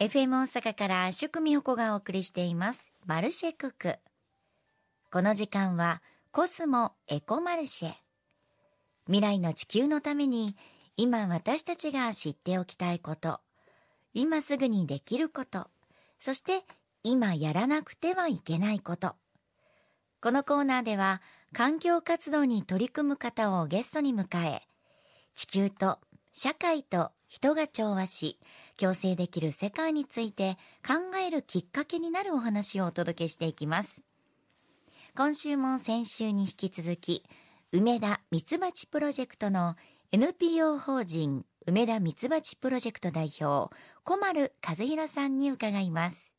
[0.00, 2.90] FM 大阪から宿美穂子がお送りしています。
[3.06, 3.94] マルシェクク
[5.12, 7.92] この時間はコスモエコマルシェ。
[9.06, 10.56] 未来の地球のために
[10.96, 13.38] 今私たちが知っておきたいこと。
[14.14, 15.68] 今すぐにできること。
[16.18, 16.64] そして
[17.04, 19.14] 今やらなくてはいけないこと。
[20.20, 21.22] このコーナーでは
[21.52, 24.62] 環境活動に取り組む方をゲストに迎え
[25.36, 25.98] 地球と
[26.32, 28.40] 社会と人が調和し
[28.76, 34.02] 共生できる世界について考えるきっかけになるお話をお届けしていきます。
[35.16, 37.24] 今週も先週に引き続き
[37.72, 39.76] 梅田ミツバチプロジェクトの
[40.12, 46.34] NPO 法人梅田ミツバチプロジェクト代表小丸和弘さんに伺います。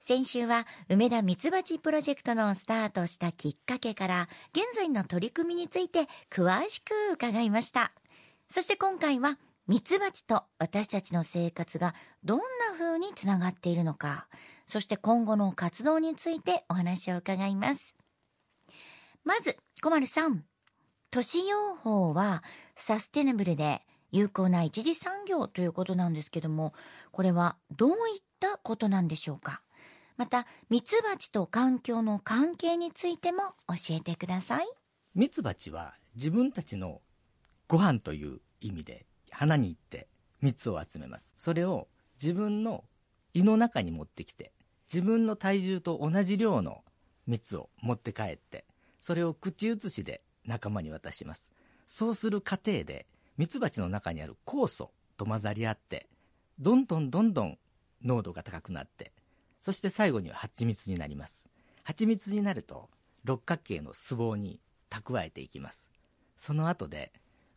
[0.00, 7.90] 先週は梅田ミツバチプロジェクトのスタートしたきっかけから現在の取り組みについて詳しく伺いました。
[8.48, 12.44] そして今回はミツバチと私たちの生活がどんな
[12.78, 14.28] 風につながっているのか。
[14.66, 17.94] そして今後の活動についてお話を伺います。
[19.24, 20.44] まず小丸さん。
[21.10, 22.42] 都市養蜂は
[22.76, 26.74] サステナブルで有効な一次産業ということなんですけども
[27.12, 29.62] これはどういったことなんでしょうか？
[30.16, 34.66] またミツバチと環境の関係についても教えてください。
[35.14, 37.00] ミツバチは自分たちの
[37.66, 40.06] ご飯という意味で花に行って
[40.40, 41.34] 蜜を集めます。
[41.36, 41.88] それを
[42.22, 42.84] 自分の
[43.34, 44.52] 胃の中に持ってきて
[44.92, 46.84] 自分の体重と同じ量の
[47.26, 48.64] 蜜を持って帰って
[49.00, 51.50] それを口移しで仲間に渡します。
[51.86, 56.06] そうする過程でミツバチの中にある酵素と混ざり合って
[56.58, 57.58] どんどんどんどん
[58.02, 59.12] 濃度が高くなって
[59.60, 61.48] そして最後には蜂蜜になります。
[61.82, 62.88] 蜂蜜になると
[63.24, 64.60] 六角形の脂肪に
[64.90, 65.88] 蓄えていきます。
[66.36, 67.12] その後で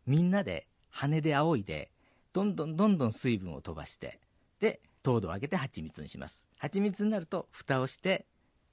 [0.06, 0.66] みんなで
[0.98, 1.92] 羽で仰いで
[2.32, 4.18] どんどんどんどん水分を飛ばして
[4.58, 6.48] で糖度を上げて蜂蜜にします。
[6.58, 8.26] 蜂蜜になると蓋をして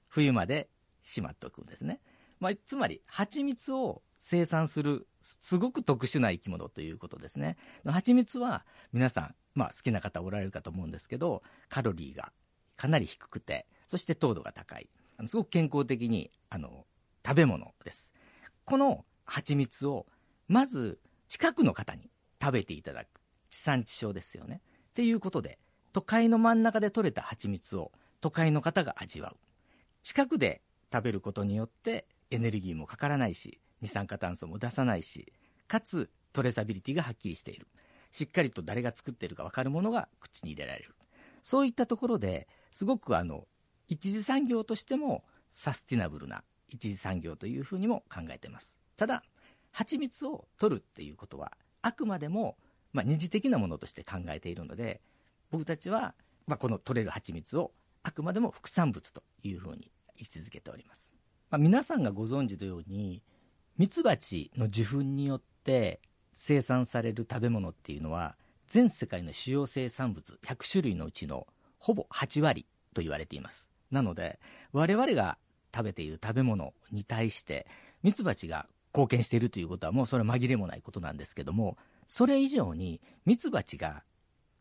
[0.08, 0.68] 冬まで
[1.02, 2.00] しまっておくんですね、
[2.40, 7.56] まあ、つまり蜂蜜を生産するすごく特殊な生き物ということですね。
[7.84, 12.32] 蜂蜜は皆さん、まあ、好きな方おられるかと思うんですけどカロリーが
[12.76, 14.88] かなり低くてそして糖度が高い。
[15.16, 16.86] あのすごく健康的にあの
[17.24, 18.12] 食べ物です。
[18.64, 20.06] この蜂蜜を
[20.48, 20.98] まず
[21.28, 22.10] 近くの方に
[22.46, 23.08] 食べていただく。
[23.50, 24.60] 地産地消ですよね。
[24.90, 25.58] っていうことで
[25.92, 27.90] 都会の真ん中で採れた蜂蜜を
[28.20, 29.36] 都会の方が味わう。
[30.04, 30.62] 近くで
[30.92, 35.32] 食べることによってエネルギーもかからないし二酸化炭素も出さないし
[35.66, 37.66] かつトレーサビリティがはっきりしている。
[38.12, 40.94] しっかりと誰が作っているか分かるものが口に入れられる。
[41.42, 43.48] そういったところですごくあの
[43.88, 48.78] 一次産業としてもサスティナブルな一次産業というふうにも考えています。
[48.96, 49.24] ただ
[49.72, 51.52] 蜂蜜を取るっていうことは
[51.86, 52.56] あくまでも、
[52.92, 55.00] まあ、二次的なものとして考えているので
[55.52, 56.14] 僕たちは、
[56.48, 57.70] まあ、この取れる蜂蜜を
[58.02, 61.12] あくまでも副産物というふうに位置づけております、
[61.48, 63.22] まあ、皆さんがご存知のように
[63.78, 66.00] ミツバチの受粉によって
[66.34, 68.36] 生産される食べ物っていうのは
[68.66, 71.46] 全世界の主要生産物100種類のうちの
[71.78, 73.70] ほぼ8割と言われています。
[73.92, 74.40] なので
[74.72, 75.38] 我々が
[75.74, 77.66] 食べている食べ物に対して
[78.02, 78.66] ミツバチが
[78.96, 81.76] 貢献しているということはもうそれ紛れもないことなんですけども
[82.06, 84.02] それ以上にミツバチが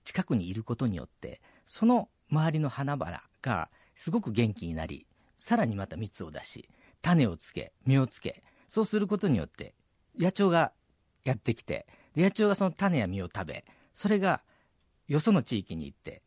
[0.04, 5.08] 近くにいることによってその周りの花々がすごく元気になり
[5.38, 6.68] さらにまた蜜を出し
[7.02, 9.74] 種をつけ実をつけそうすることによって
[10.20, 10.74] 野鳥が
[11.24, 14.42] やってきて野鳥がその種や実を食べそれが
[15.08, 16.22] よその地域に行って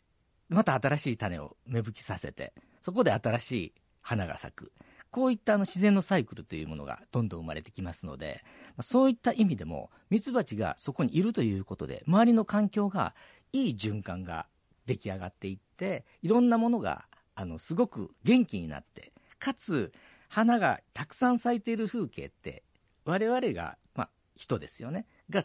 [0.48, 4.72] また新しい種を芽吹きさせてそこで新しい花が咲く。
[5.10, 8.42] こういったあの自然のサイクルというものがどんどん生まれてきますので
[8.80, 13.14] そういった意味でもミツバチがそこにいるということで周りの環境が
[13.52, 14.46] いい循環が
[14.86, 19.92] 出来上がっていっていろんなものがあのすごく元気になってかつ
[20.28, 22.64] 花がたくさん咲いている風景って
[23.04, 25.06] 我々が、まあ、人ですよね。
[25.30, 25.42] が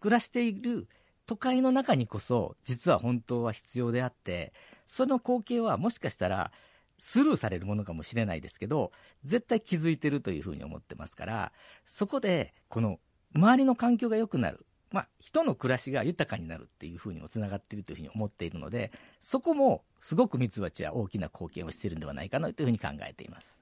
[0.00, 0.88] 暮らしている
[1.26, 4.52] 都会の中にこそ実は本当は必要であって
[4.86, 6.52] その光景はもしかしたら
[6.98, 8.92] スルーされるものかもしれないですけど
[9.24, 11.52] 絶対気づいてるというふうに思ってますから
[11.84, 12.98] そこでこの
[13.34, 23.60] 周りの環境が良くなる、まあ、人の暮らしが豊かになるっていうふうにもつながっているというふうに思っているのでそこもすごくミツバチは大きな貢献をしているんではないかなというふうに考えています。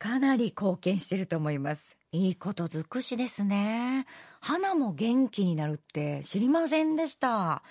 [0.00, 1.98] かなり貢献してると思います。
[2.10, 4.06] いいこと尽くしですね。
[4.40, 7.62] 花も元気になるって知りませんでした。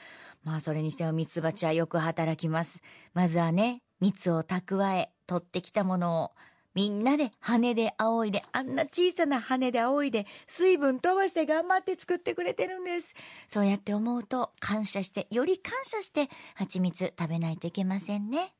[0.44, 2.81] まあそれにしてもミツバチはよく働きます。
[3.16, 6.31] まずはね蜜を蓄え取ってきたものを
[6.75, 13.16] みんなで羽で仰いで、あんな小さな羽で仰いで、水分飛ばして頑張って作ってくれてるんです。
[13.48, 18.54] そうやって思うと、感謝して、より感謝して、蜂蜜食べないといけませんね。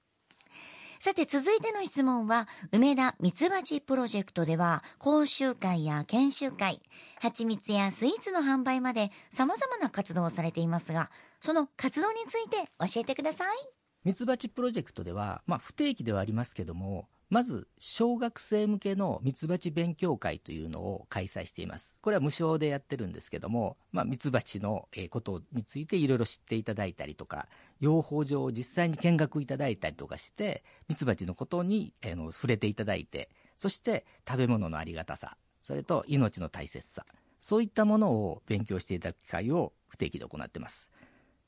[1.00, 6.82] さて続いての質問は、梅田ミツバチプロジェクトでは、講習会や研修会、
[7.22, 11.10] 蜂蜜やスイーツの販売まで様々な活動をされていますが、
[11.40, 13.79] その活動について教えてください。
[14.06, 21.96] ミツバチプロジェクトでは、まあ、不定期ではありますけども、まず小学生向けのミツバチ勉強会というのを開催しています。
[22.02, 27.48] これは無償でやってるんですけども、まあ、ミツバチのことについていろいろ知っていただいたりとか
[27.80, 37.06] 養蜂場を実際に見学いただいたりとかしてミツバチのことに、え、の触れていただいてそして食べ物のありがたさそれと命の大切さ
[37.40, 40.90] そういったものを勉強していただく機会を不定期で行ってます。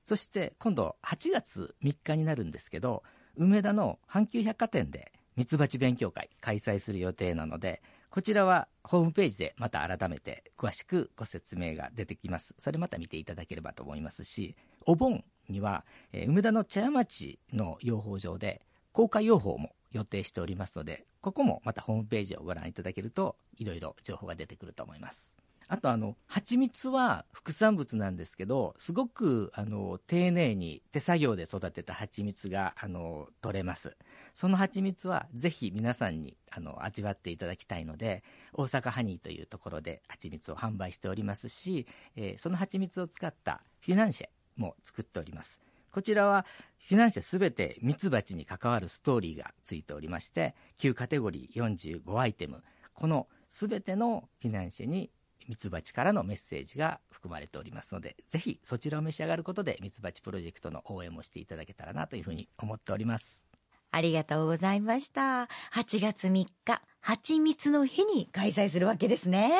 [0.04, 3.04] そして今度8月3日になるんですけど
[3.36, 12.54] 梅田の阪急百貨店でミツバチ勉強会開催する予定なので、こちらはホームページでまた改めて詳しくご説明が出てきます。
[12.60, 14.56] それまた見ていただければと思いますし、
[14.86, 15.86] お盆には、
[16.28, 18.62] 梅田の茶屋町の養蜂場で
[18.92, 25.34] 公開養蜂も予定しておりますので、ここもまたホームページをご覧いただけると、いろいろ情報が出てくると思います。
[25.72, 33.96] あとあの、蜂蜜は副産物なんですけど、すごくあの、丁寧に手作業で育てた蜂蜜があの、取れます。
[34.34, 38.22] その蜂蜜はぜひ皆さんにあの、味わっていただきたいので、
[38.52, 41.88] 大阪ハニーというところで蜂蜜を販売しておりますし、
[42.18, 44.28] えー、その蜂蜜を使ったフィナンシェ
[44.58, 45.62] も作っております。
[45.90, 46.46] こちらは
[46.86, 52.62] フィナンシェすべてミツバチに関わるストーリーがついておりまして、旧カテゴリー45アイテム、
[52.94, 55.10] このすべてのフィナンシェに
[55.52, 63.51] ミツバチからのメッセージが含まれておりますので、ぜひそちらを召し上がることで、ミツバチプロジェクトの応援もしていただけたらなというふうに思っております。
[63.92, 65.50] ありがとうございました。
[65.74, 69.52] 8月3日、蜂蜜の日に開催するわけですね。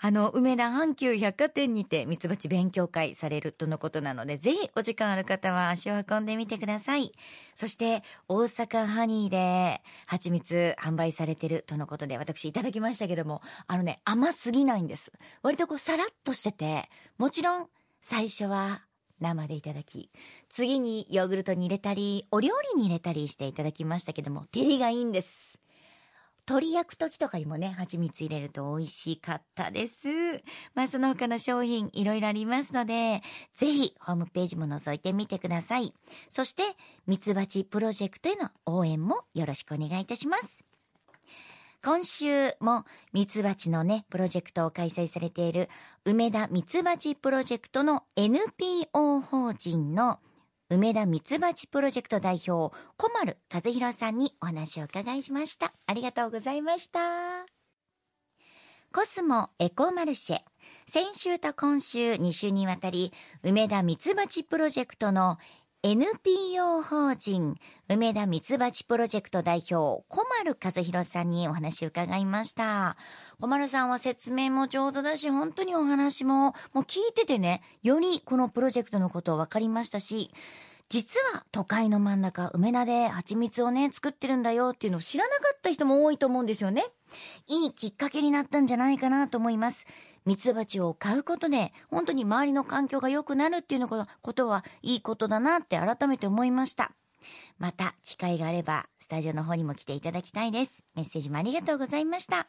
[0.00, 7.12] あの、梅田阪急百貨店にてミツバチ勉強会されるとのことなので、ぜひお時間ある方は足を運んでみてください。
[7.54, 15.12] そして、大阪ハニーで蜂蜜販売されてるとのことで、私いただきましたけども、あのね、甘すぎないんです。
[15.42, 16.88] 割とこうさらっとしてて、
[17.18, 17.66] もちろん
[18.02, 18.82] 最初は
[19.20, 20.10] 生でいただき、
[20.48, 25.58] 次にヨーグルトに入れたり、お料理に入れたりしていただきましたけども、照りがいいんです。
[26.48, 30.06] 鶏焼く時とかにもね、蜂蜜入れると美味しかったです。
[30.74, 33.20] まあその他の商品いろいろありますので、
[33.52, 35.92] ぜひホームページも覗いてみてください。
[36.30, 36.62] そして、
[37.06, 40.65] ミツバチプロジェクトへの応援もよろしくお願いいたします。
[41.86, 45.68] 今週もミツバチのね、プロジェクトを開催されている
[46.04, 50.18] 梅田ミツバチプロジェクトの NPO 法人の
[50.68, 55.74] 梅田ミツバチプロジェクト代表、小丸和弘さんにお話を伺いしました。
[55.86, 56.98] ありがとうございました。
[58.92, 60.40] コスモエコマルシェ。
[60.88, 63.12] 先週と今週2週にわたり、
[63.44, 65.38] 梅田ミツバチプロジェクトの
[65.88, 67.54] NPO 法人
[67.88, 72.96] 梅田ミツバチプロジェクト代表小丸和弘さんにお話を伺いました。
[73.40, 80.32] 小丸さんは説明も上手だし、本当にお話も、もう聞いててね、よりこのプロジェクトのことを分かりましたし、
[80.88, 86.84] 実は都会の真ん中、梅田で蜂蜜をね、作ってるんだよっていうのを知らなかった人も多いと思うんですよね。
[87.46, 89.86] いいきっかけになったんじゃないかなと思います。
[90.26, 96.92] ミツバチを飼うことで、本当に周りの環境が良くなるっていうのことはいいことだなって改めて思いました。
[97.58, 100.82] また、機会があれば、スタジオの方にも来ていただきたいです。
[100.94, 102.48] メッセージもありがとうございました。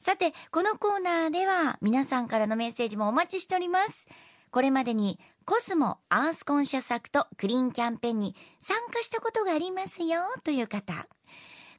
[0.00, 4.06] さて、このコーナーでは、皆さんからのメッセージもお待ちしております。
[4.50, 11.08] これまでに、コスモアースコンシャスアクトクリーンキャンペーンに参加したことがありますよという方。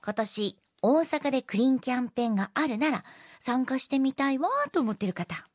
[0.04, 3.04] 今年、大阪でクリーンキャンペーンがあるなら、
[3.46, 5.46] 参加してみたいわと思ってる方。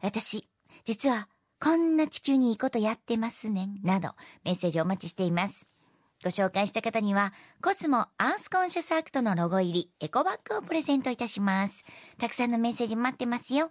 [0.00, 0.48] 私、
[0.84, 1.28] 実は
[1.60, 5.68] こんな地球にいいことやってますねなどメッセージをお待ちしています。
[6.24, 11.84] ご紹介した方には、コスモアースコンシャスアクトのロゴ入りエコバッグをプレゼントいたします。
[12.18, 13.70] たくさんのメッセージ待ってますよ。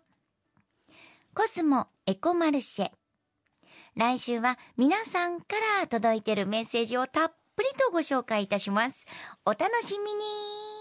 [1.34, 2.92] コスモエコマルシェ。
[3.98, 9.06] 来週は皆さんから届いてるメッセージをたっぷりとご紹介いたします。
[9.46, 10.81] お楽しみに